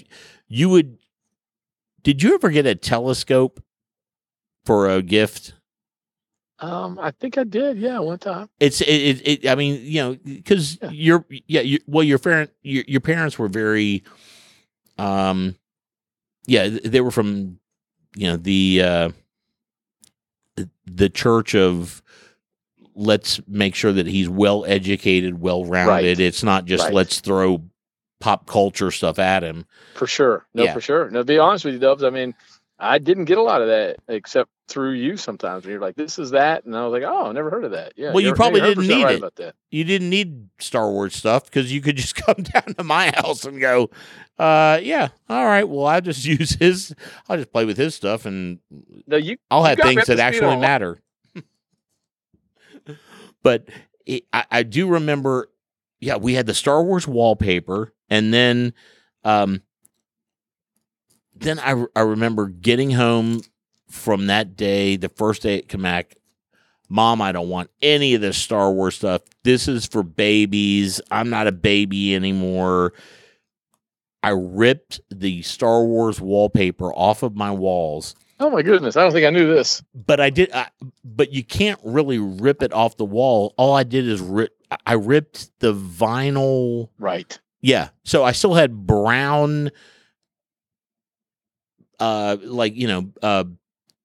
[0.48, 0.98] You would.
[2.04, 3.62] Did you ever get a telescope
[4.66, 5.54] for a gift?
[6.60, 7.78] um, I think I did.
[7.80, 8.48] Yeah, one time.
[8.60, 10.90] It's it, it, it I mean, you know, because Yeah.
[10.92, 14.04] your yeah, you, well, your parent your, your parents were very,
[15.00, 15.56] um,
[16.46, 17.60] yeah, they were from,
[18.16, 19.10] you know, the uh,
[20.86, 22.04] the church of
[22.94, 26.20] let's make sure that he's well educated, well rounded.
[26.20, 26.20] Right.
[26.20, 26.94] It's not just Right.
[26.94, 27.64] let's throw
[28.22, 29.66] pop culture stuff at him.
[29.96, 30.46] For sure.
[30.54, 30.74] No, Yeah.
[30.74, 31.10] for sure.
[31.10, 32.34] No, to be honest with you, Dubs, I mean,
[32.80, 35.64] I didn't get a lot of that except through you sometimes.
[35.64, 36.66] When you're like, this is that.
[36.66, 37.94] And I was like, oh, I never heard of that.
[37.96, 38.12] Yeah.
[38.12, 39.56] Well, you probably didn't need right it.
[39.70, 43.46] You didn't need Star Wars stuff because you could just come down to my house
[43.46, 43.90] and go,
[44.40, 45.68] uh, yeah, all right.
[45.68, 46.96] Well, I just use his.
[47.30, 48.60] I'll just play with his stuff and
[49.06, 51.00] No, you, I'll have things that actually matter.
[53.44, 53.68] but
[54.06, 55.50] it, I, I do remember,
[56.00, 58.74] yeah, we had the Star Wars wallpaper, and then,
[59.24, 59.64] um,
[61.36, 63.42] then I I remember getting home
[63.90, 66.14] from that day, the first day at Cammack.
[66.88, 69.22] Mom, I don't want any of this Star Wars stuff.
[69.44, 71.02] This is for babies.
[71.10, 72.94] I'm not a baby anymore.
[74.22, 78.98] I ripped the Star Wars wallpaper off of my walls oh my goodness.
[78.98, 79.82] I don't think I knew this.
[79.94, 80.52] but I did.
[80.52, 80.68] I,
[81.06, 83.54] but you can't really rip it off the wall.
[83.58, 84.52] All I did is rip.
[84.86, 86.90] I ripped the vinyl.
[86.98, 87.40] Right.
[87.62, 89.72] Yeah, so I still had brown.
[92.00, 93.44] Uh, like you know, uh,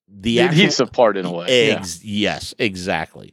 [0.09, 1.69] the actual adhesive part in a way.
[1.69, 1.77] Yeah.
[1.77, 2.05] Eggs.
[2.05, 3.33] Yes, exactly.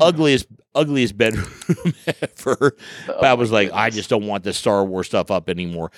[0.00, 1.50] Ugliest, ugliest bedroom
[2.06, 2.76] ever.
[3.08, 5.90] Oh I was like, I just don't want the Star Wars stuff up anymore.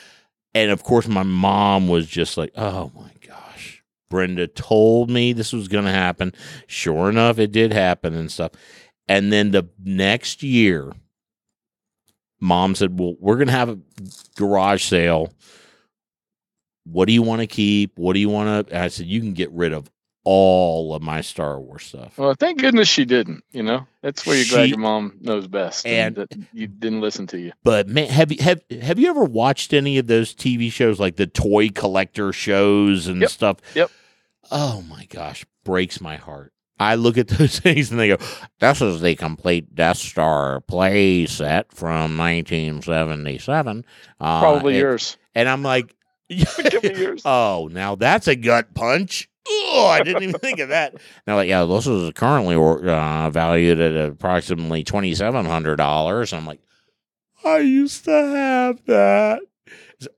[0.54, 3.82] And of course, my mom was just like, oh my gosh.
[4.08, 6.32] Brenda told me this was going to happen.
[6.66, 8.52] Sure enough, it did happen and stuff.
[9.06, 10.92] And then the next year,
[12.40, 13.78] mom said, well, we're going to have a
[14.36, 15.32] garage sale.
[16.84, 17.98] What do you want to keep?
[17.98, 18.78] What do you want to?
[18.78, 19.90] I said, you can get rid of
[20.24, 22.18] all of my Star Wars stuff.
[22.18, 23.42] Well, thank goodness she didn't.
[23.52, 27.00] You know, that's where you're glad your mom knows best and- and, that you didn't
[27.00, 27.52] listen to you.
[27.64, 31.16] But man, have you have have you ever watched any of those TV shows like
[31.16, 33.56] the toy collector shows and Yep, stuff?
[33.74, 33.90] yep.
[34.50, 36.52] Oh my gosh, breaks my heart.
[36.80, 38.16] I look at those things and they go,
[38.58, 43.84] "This is the complete Death Star play set from 1977."
[44.18, 45.16] Uh, Probably and, yours.
[45.34, 45.94] And I'm like,
[46.28, 47.22] Give me yours.
[47.24, 50.94] "Oh, now that's a gut punch." Oh, I didn't even think of that.
[51.26, 56.32] Now, like, yeah, this is currently uh, valued at approximately twenty seven hundred dollars.
[56.32, 56.60] I'm like,
[57.44, 59.40] I used to have that.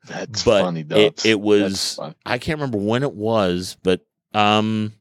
[0.06, 1.98] That's but funny, it, it was.
[2.26, 4.92] I can't remember when it was, but um,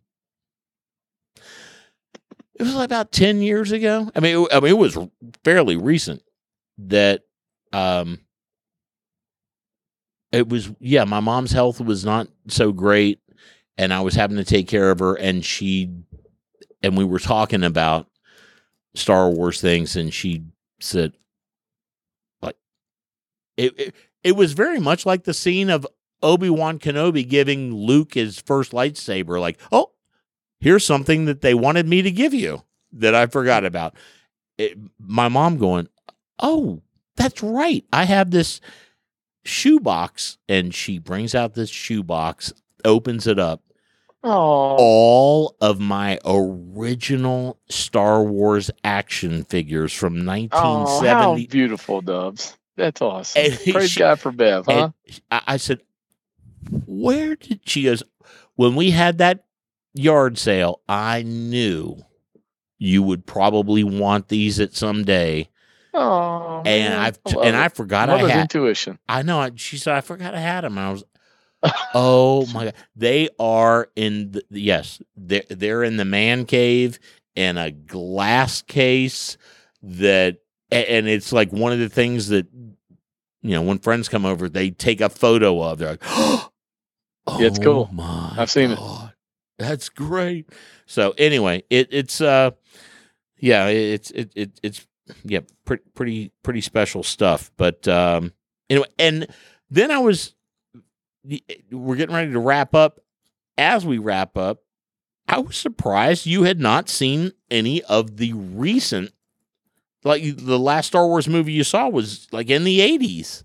[2.61, 4.11] it was about ten years ago.
[4.15, 4.97] I mean, it, I mean, it was
[5.43, 6.21] fairly recent
[6.77, 7.23] that
[7.73, 8.19] um,
[10.31, 10.71] it was.
[10.79, 13.19] Yeah, my mom's health was not so great,
[13.77, 15.91] and I was having to take care of her, and she
[16.83, 18.07] and we were talking about
[18.95, 20.43] Star Wars things, and she
[20.79, 21.13] said,
[22.41, 22.57] like,
[23.57, 25.87] it, it it was very much like the scene of
[26.21, 29.39] Obi Wan Kenobi giving Luke his first lightsaber.
[29.39, 29.91] Like, oh,
[30.61, 33.95] here's something that they wanted me to give you that I forgot about.
[34.57, 35.87] It, my mom going,
[36.39, 36.81] oh,
[37.17, 37.83] that's right.
[37.91, 38.61] I have this
[39.43, 42.53] shoebox, and she brings out this shoebox,
[42.85, 43.61] opens it up.
[44.23, 51.09] Oh, All of my original Star Wars action figures from oh, 1970.
[51.09, 52.55] how beautiful, Dubs.
[52.77, 53.41] That's awesome.
[53.43, 54.91] And Praise she- God for Bev, huh?
[55.31, 55.81] I, I said,
[56.85, 58.03] "Where did she?" Goes,
[58.55, 59.43] when we had that
[59.93, 61.97] yard sale, I knew
[62.77, 65.49] you would probably want these at some day,
[65.93, 67.55] Oh, and I've and.
[67.55, 68.41] I forgot I had.
[68.43, 68.97] intuition.
[69.09, 69.39] I know.
[69.39, 70.77] I- She said I forgot I had them.
[70.77, 71.03] I was,
[71.93, 76.97] oh my god, they are in the yes, they're they're in the man cave
[77.35, 79.37] in a glass case
[79.83, 80.37] that,
[80.71, 84.71] and it's like one of the things that you know when friends come over, they
[84.71, 85.77] take a photo of.
[85.79, 86.49] They're like, oh
[87.39, 87.89] Yeah, it's cool.
[87.91, 88.79] Oh my I've seen it.
[89.61, 90.49] That's great.
[90.85, 92.51] So anyway, it it's uh
[93.37, 94.87] yeah, it's it, it it's
[95.23, 97.51] yeah, pretty pretty pretty special stuff.
[97.57, 98.33] But um
[98.69, 99.27] anyway, and
[99.69, 100.33] then I was
[101.71, 102.99] we're getting ready to wrap up.
[103.57, 104.63] As we wrap up,
[105.27, 109.13] I was surprised you had not seen any of the recent
[110.03, 113.43] like the last Star Wars movie you saw was like in the 80s.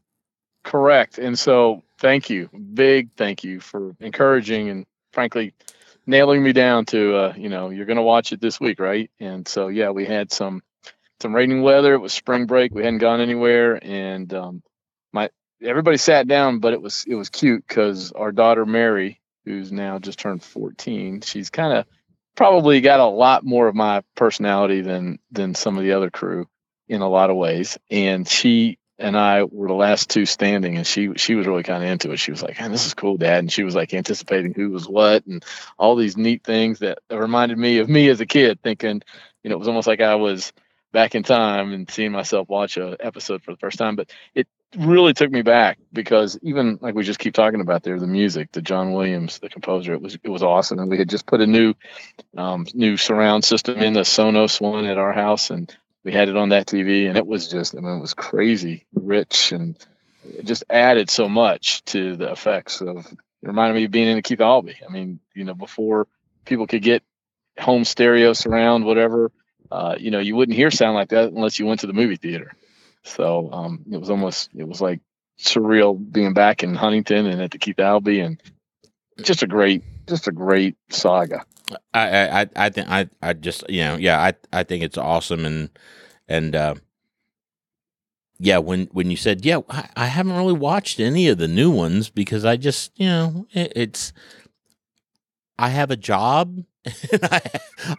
[0.64, 1.18] Correct.
[1.18, 2.48] And so thank you.
[2.74, 5.52] Big thank you for encouraging and frankly
[6.06, 9.10] nailing me down to uh, you know, you're gonna watch it this week, right?
[9.20, 10.62] And so yeah, we had some
[11.20, 11.94] some raining weather.
[11.94, 12.74] It was spring break.
[12.74, 14.62] We hadn't gone anywhere, and um,
[15.12, 15.30] my
[15.62, 19.98] everybody sat down, but it was it was cute because our daughter Mary, who's now
[19.98, 21.86] just turned 14, she's kind of
[22.36, 26.46] probably got a lot more of my personality than than some of the other crew
[26.88, 30.86] in a lot of ways, and she and I were the last two standing, and
[30.86, 32.18] she she was really kind of into it.
[32.18, 34.88] She was like, "Man, this is cool, Dad," and she was like anticipating who was
[34.88, 35.44] what and
[35.78, 39.02] all these neat things that reminded me of me as a kid, thinking,
[39.42, 40.52] you know, it was almost like I was
[40.92, 43.96] back in time and seeing myself watch a episode for the first time.
[43.96, 48.00] But it really took me back because even like we just keep talking about there,
[48.00, 51.10] the music, the John Williams, the composer, it was it was awesome, and we had
[51.10, 51.74] just put a new
[52.36, 55.74] um, new surround system in the Sonos one at our house, and
[56.06, 58.86] we had it on that TV, and it was just, I mean, it was crazy
[58.94, 59.76] rich, and
[60.24, 62.98] it just added so much to the effects of.
[63.42, 64.78] It reminded me of being in a Keith Albee.
[64.88, 66.06] I mean, you know, before
[66.44, 67.02] people could get
[67.58, 69.32] home stereo, surround, whatever,
[69.72, 72.16] uh, you know, you wouldn't hear sound like that unless you went to the movie
[72.16, 72.52] theater.
[73.02, 75.00] So um, it was almost, it was like
[75.40, 78.40] surreal being back in Huntington and at the Keith Albee, and
[79.20, 81.44] just a great, just a great saga.
[81.92, 85.44] I I I think I I just you know yeah I I think it's awesome
[85.44, 85.70] and
[86.28, 86.74] and uh,
[88.38, 91.70] yeah when when you said yeah I, I haven't really watched any of the new
[91.70, 94.12] ones because I just you know it, it's
[95.58, 96.64] I have a job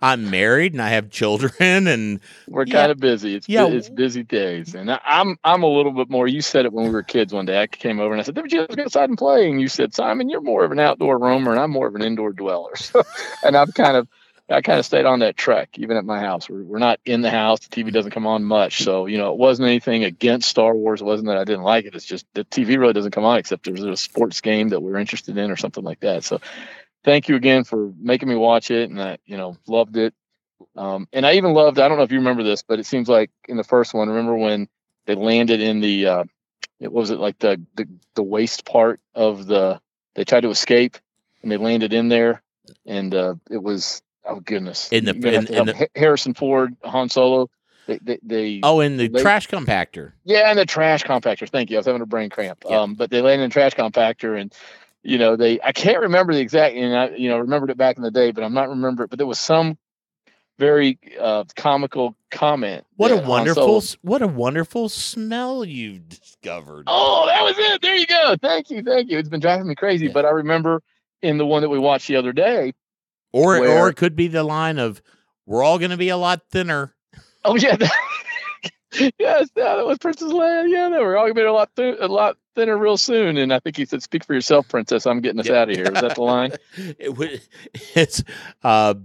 [0.01, 3.35] I, am married and I have children and we're yeah, kind of busy.
[3.35, 6.27] It's yeah, it's busy days, and I, I'm I'm a little bit more.
[6.27, 7.33] You said it when we were kids.
[7.33, 9.49] One day I came over and I said, "Did you just go outside and play?"
[9.49, 12.03] And you said, "Simon, you're more of an outdoor roamer, and I'm more of an
[12.03, 13.03] indoor dweller." So,
[13.43, 14.07] and I've kind of
[14.49, 16.49] I kind of stayed on that trek, even at my house.
[16.49, 17.59] We're, we're not in the house.
[17.67, 18.81] The TV doesn't come on much.
[18.81, 21.01] So, you know, it wasn't anything against Star Wars.
[21.01, 21.95] It wasn't that I didn't like it.
[21.95, 24.97] It's just the TV really doesn't come on except there's a sports game that we're
[24.97, 26.23] interested in or something like that.
[26.23, 26.39] So
[27.07, 30.13] thank you again for making me watch it, and I, you know, loved it.
[30.75, 31.79] Um, and I even loved.
[31.79, 34.09] I don't know if you remember this, but it seems like in the first one,
[34.09, 34.67] remember when
[35.05, 36.23] they landed in the, uh,
[36.81, 39.79] it was it like the, the the waste part of the.
[40.15, 40.97] They tried to escape,
[41.41, 42.41] and they landed in there,
[42.85, 44.91] and uh, it was oh goodness.
[44.91, 47.49] In the, in, in the Harrison Ford, Han Solo.
[47.87, 50.11] They, they, they, oh, in the trash compactor.
[50.25, 51.47] Yeah, in the trash compactor.
[51.47, 51.77] Thank you.
[51.77, 52.65] I was having a brain cramp.
[52.69, 52.81] Yeah.
[52.81, 54.53] Um, but they landed in the trash compactor, and
[55.03, 57.97] you know, they I can't remember the exact, and I you know remembered it back
[57.97, 59.77] in the day, but I'm not remember But there was some
[60.57, 62.85] very uh, comical comment.
[62.95, 66.85] What a wonderful, what a wonderful smell you've discovered.
[66.87, 67.81] Oh, that was it.
[67.81, 68.35] There you go.
[68.41, 69.19] Thank you, thank you.
[69.19, 70.13] It's been driving me crazy, yeah.
[70.13, 70.81] but I remember
[71.21, 72.73] in the one that we watched the other day,
[73.31, 75.01] or where, or it could be the line of
[75.45, 76.95] "We're all going to be a lot thinner."
[77.45, 77.77] Oh yeah.
[79.19, 80.69] yes, yeah, that was Princess Leia.
[80.69, 83.37] Yeah, they were all gonna be a lot th- a lot thinner real soon.
[83.37, 85.05] And I think he said, "Speak for yourself, Princess.
[85.05, 85.61] I'm getting us yeah.
[85.61, 86.53] out of here." Was that the line?
[86.77, 87.47] it
[87.95, 88.23] it's
[88.63, 88.95] uh,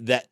[0.00, 0.26] that.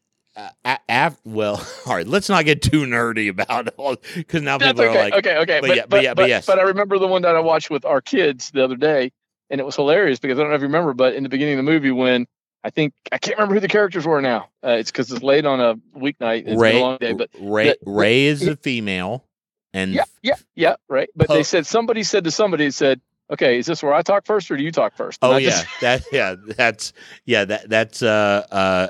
[0.64, 2.06] Uh, af- well, all right.
[2.06, 3.76] Let's not get too nerdy about it
[4.14, 4.98] because now That's people okay.
[4.98, 5.60] are like, okay, okay.
[5.60, 6.46] But, but yeah, but, but yeah, but yes.
[6.46, 9.10] But I remember the one that I watched with our kids the other day,
[9.50, 11.58] and it was hilarious because I don't know if you remember, but in the beginning
[11.58, 12.28] of the movie when
[12.64, 14.48] I think I can't remember who the characters were now.
[14.64, 16.44] Uh, it's because it's late on a weeknight.
[16.46, 19.24] It's Rey, a long day, but Rey, the, Rey is a female,
[19.72, 21.08] and yeah, yeah, yeah, right.
[21.14, 23.00] But po- they said somebody said to somebody said,
[23.30, 25.20] "Okay, is this where I talk first, or do you talk first?
[25.22, 25.66] And oh I yeah, just...
[25.80, 26.92] that yeah, that's
[27.24, 28.88] yeah, that that's uh uh.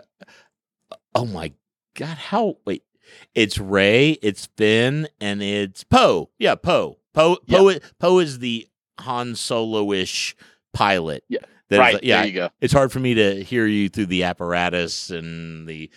[1.14, 1.52] Oh my
[1.94, 2.84] god, how wait?
[3.34, 6.30] It's Rey, it's Finn, and it's Poe.
[6.38, 6.98] Yeah, Poe.
[7.14, 7.36] Poe.
[7.48, 7.70] Poe.
[7.70, 7.78] Yeah.
[7.98, 8.68] Poe is the
[9.00, 10.36] Han Solo ish
[10.72, 11.24] pilot.
[11.28, 11.40] Yeah.
[11.70, 12.02] Right.
[12.02, 12.18] yeah.
[12.18, 12.48] There you go.
[12.60, 15.90] It's hard for me to hear you through the apparatus and the.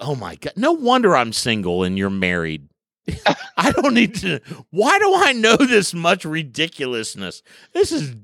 [0.00, 0.54] Oh my god!
[0.56, 2.68] No wonder I'm single and you're married.
[3.56, 4.40] I don't need to.
[4.70, 7.42] Why do I know this much ridiculousness?
[7.72, 8.16] This is,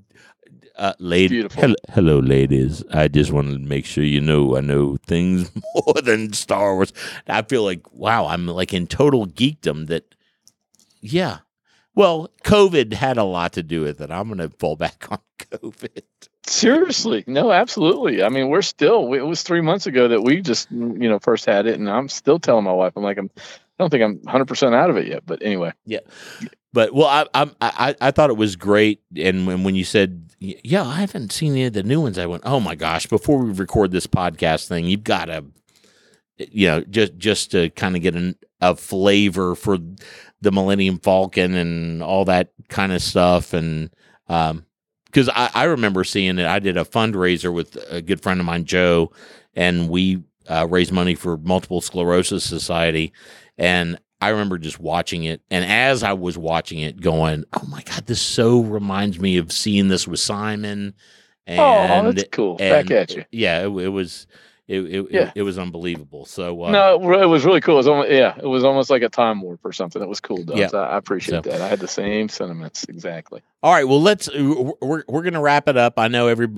[0.77, 1.47] uh, lady.
[1.53, 2.83] Hello, hello, ladies.
[2.93, 6.93] I just wanted to make sure you know I know things more than Star Wars.
[7.29, 9.87] I feel like wow, I'm like in total geekdom.
[9.89, 10.15] That,
[11.01, 11.39] yeah.
[11.95, 14.11] Well, COVID had a lot to do with it.
[14.11, 16.03] I'm going to fall back on COVID.
[16.51, 18.25] Seriously, no, absolutely.
[18.25, 19.13] I mean, we're still.
[19.13, 22.09] It was three months ago that we just, you know, first had it, and I'm
[22.09, 23.43] still telling my wife, I'm like, I'm, I
[23.79, 25.23] don't think I'm 100 percent out of it yet.
[25.25, 26.01] But anyway, yeah.
[26.73, 30.33] but well, I, I I I thought it was great, and when when you said,
[30.41, 33.07] yeah, I haven't seen any of the new ones, I went, oh my gosh!
[33.07, 35.45] Before we record this podcast thing, you've got to,
[36.37, 39.79] you know, just just to kind of get an, a flavor for
[40.41, 43.91] the Millennium Falcon and all that kind of stuff, and
[44.29, 44.65] um,
[45.11, 46.47] because I, I remember seeing it.
[46.47, 49.13] I did a fundraiser with a good friend of mine, Joe,
[49.55, 53.13] and we uh, raised money for Multiple Sclerosis Society,
[53.59, 57.83] and I remember just watching it, and as I was watching it, going, "Oh my
[57.83, 60.95] god, this so reminds me of seeing this with Simon."
[61.47, 62.57] And, oh, that's cool!
[62.61, 63.25] And, Back at you.
[63.33, 64.27] Yeah, it, it was.
[64.71, 65.21] It, it, yeah.
[65.21, 66.25] it, it, was unbelievable.
[66.27, 67.75] So uh, no, it was really cool.
[67.75, 70.01] It was almost, yeah, it was almost like a time warp or something.
[70.01, 70.45] It was cool.
[70.45, 70.55] Though.
[70.55, 70.69] Yeah.
[70.69, 71.51] So I appreciate so.
[71.51, 71.61] that.
[71.61, 73.43] I had the same sentiments exactly.
[73.63, 75.99] All right, well let's we're we're gonna wrap it up.
[75.99, 76.49] I know every.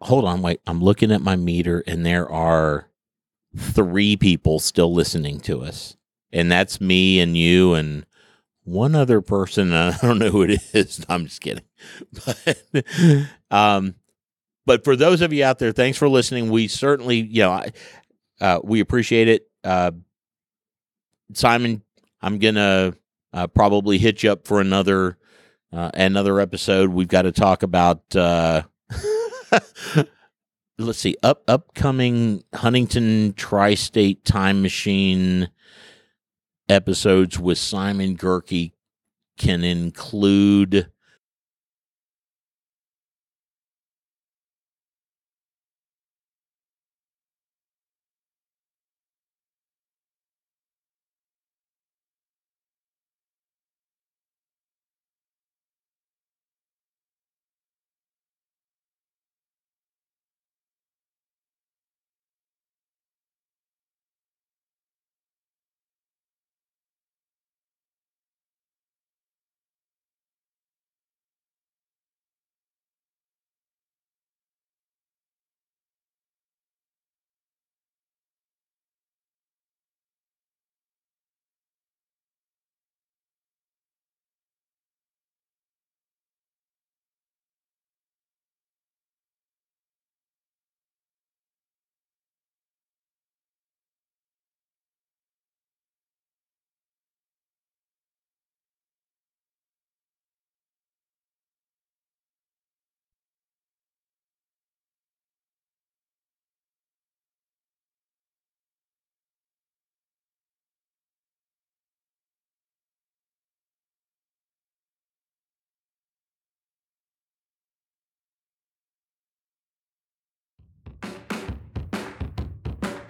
[0.00, 0.60] Hold on, wait.
[0.66, 2.88] I'm looking at my meter, and there are
[3.56, 5.96] three people still listening to us
[6.34, 8.04] and that's me and you and
[8.64, 9.72] one other person.
[9.72, 11.06] I don't know who it is.
[11.08, 11.64] I'm just kidding.
[12.26, 12.86] But,
[13.50, 13.94] um,
[14.66, 16.50] but for those of you out there, thanks for listening.
[16.50, 17.64] We certainly, you know,
[18.40, 19.48] uh, we appreciate it.
[19.62, 19.92] Uh,
[21.32, 21.82] Simon,
[22.20, 22.94] I'm gonna
[23.32, 25.18] uh, probably hit you up for another
[25.72, 26.90] uh, another episode.
[26.90, 28.14] We've got to talk about.
[28.14, 28.62] Uh,
[30.78, 35.50] let's see, up upcoming Huntington Tri-State Time Machine
[36.68, 38.72] episodes with Simon Gerke
[39.36, 40.90] can include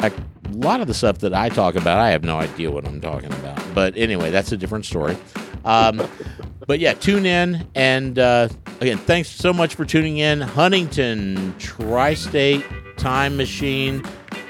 [0.01, 0.13] a
[0.53, 3.33] lot of the stuff that I talk about, I have no idea what I'm talking
[3.33, 3.63] about.
[3.75, 5.17] But anyway, that's a different story.
[5.65, 6.07] Um,
[6.67, 7.67] but yeah, tune in.
[7.75, 8.49] And uh,
[8.81, 10.41] again, thanks so much for tuning in.
[10.41, 12.65] Huntington Tri State
[12.97, 14.03] Time Machine.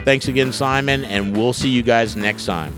[0.05, 1.05] Thanks again, Simon.
[1.05, 2.75] And we'll see you guys next time.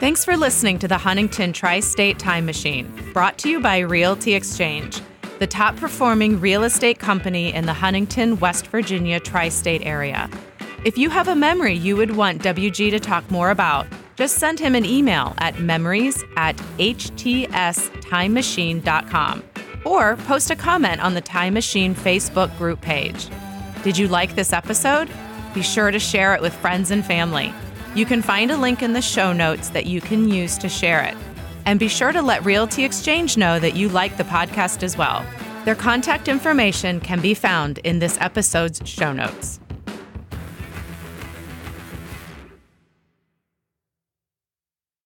[0.00, 4.34] Thanks for listening to the Huntington Tri State Time Machine, brought to you by Realty
[4.34, 4.98] Exchange,
[5.38, 10.30] the top performing real estate company in the Huntington, West Virginia tri state area.
[10.82, 14.58] If you have a memory you would want WG to talk more about, just send
[14.58, 19.44] him an email at memories at htstimemachine.com
[19.84, 23.28] or post a comment on the Time Machine Facebook group page.
[23.82, 25.10] Did you like this episode?
[25.52, 27.52] Be sure to share it with friends and family.
[27.94, 31.02] You can find a link in the show notes that you can use to share
[31.02, 31.16] it.
[31.66, 35.26] And be sure to let Realty Exchange know that you like the podcast as well.
[35.66, 39.59] Their contact information can be found in this episode's show notes.